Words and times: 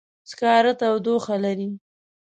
سکاره 0.29 0.73
تودوخه 0.79 1.35
لري. 1.43 1.69